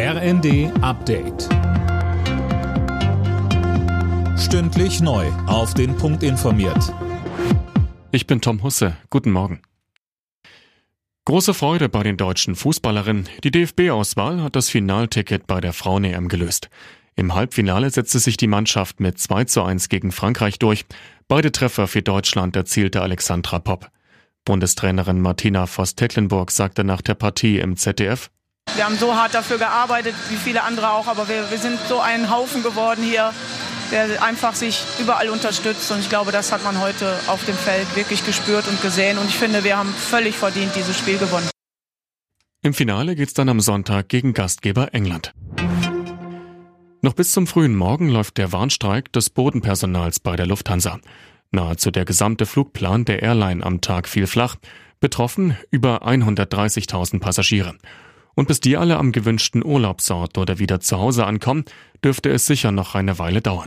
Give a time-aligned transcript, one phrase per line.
[0.00, 1.48] RND Update.
[4.38, 5.26] Stündlich neu.
[5.48, 6.94] Auf den Punkt informiert.
[8.12, 8.96] Ich bin Tom Husse.
[9.10, 9.60] Guten Morgen.
[11.24, 13.28] Große Freude bei den deutschen Fußballerinnen.
[13.42, 16.70] Die DFB-Auswahl hat das Finalticket bei der Frauen-EM gelöst.
[17.16, 20.84] Im Halbfinale setzte sich die Mannschaft mit 2 zu 1 gegen Frankreich durch.
[21.26, 23.90] Beide Treffer für Deutschland erzielte Alexandra Popp.
[24.44, 28.30] Bundestrainerin Martina Voss-Tecklenburg sagte nach der Partie im ZDF,
[28.78, 31.98] wir haben so hart dafür gearbeitet, wie viele andere auch, aber wir, wir sind so
[31.98, 33.34] ein Haufen geworden hier,
[33.90, 35.90] der einfach sich überall unterstützt.
[35.90, 39.18] Und ich glaube, das hat man heute auf dem Feld wirklich gespürt und gesehen.
[39.18, 41.50] Und ich finde, wir haben völlig verdient dieses Spiel gewonnen.
[42.62, 45.32] Im Finale geht's dann am Sonntag gegen Gastgeber England.
[47.02, 51.00] Noch bis zum frühen Morgen läuft der Warnstreik des Bodenpersonals bei der Lufthansa.
[51.50, 54.54] Nahezu der gesamte Flugplan der Airline am Tag fiel flach.
[55.00, 57.74] Betroffen über 130.000 Passagiere.
[58.38, 61.64] Und bis die alle am gewünschten Urlaubsort oder wieder zu Hause ankommen,
[62.04, 63.66] dürfte es sicher noch eine Weile dauern.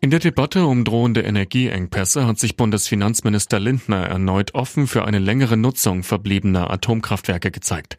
[0.00, 5.56] In der Debatte um drohende Energieengpässe hat sich Bundesfinanzminister Lindner erneut offen für eine längere
[5.56, 7.98] Nutzung verbliebener Atomkraftwerke gezeigt.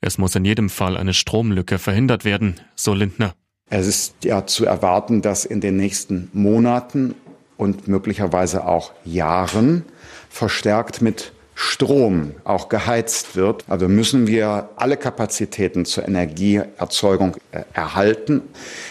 [0.00, 3.34] Es muss in jedem Fall eine Stromlücke verhindert werden, so Lindner.
[3.68, 7.14] Es ist ja zu erwarten, dass in den nächsten Monaten
[7.58, 9.84] und möglicherweise auch Jahren
[10.30, 13.64] verstärkt mit Strom auch geheizt wird.
[13.66, 18.42] Also müssen wir alle Kapazitäten zur Energieerzeugung äh, erhalten.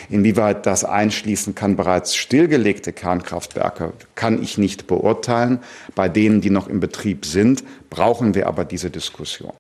[0.10, 5.60] Inwieweit das einschließen kann bereits stillgelegte Kernkraftwerke, kann ich nicht beurteilen.
[5.96, 9.54] Bei denen, die noch im Betrieb sind, brauchen wir aber diese Diskussion.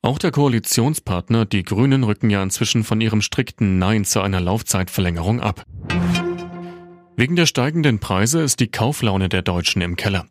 [0.00, 5.40] Auch der Koalitionspartner, die Grünen, rücken ja inzwischen von ihrem strikten Nein zu einer Laufzeitverlängerung
[5.40, 5.62] ab.
[7.16, 10.26] Wegen der steigenden Preise ist die Kauflaune der Deutschen im Keller.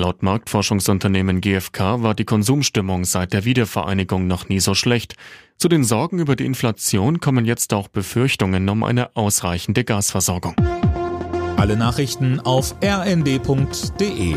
[0.00, 5.16] Laut Marktforschungsunternehmen GfK war die Konsumstimmung seit der Wiedervereinigung noch nie so schlecht.
[5.56, 10.54] Zu den Sorgen über die Inflation kommen jetzt auch Befürchtungen um eine ausreichende Gasversorgung.
[11.56, 14.36] Alle Nachrichten auf rnd.de